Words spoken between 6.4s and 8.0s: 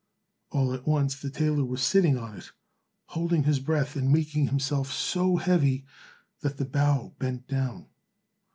the bough bent down.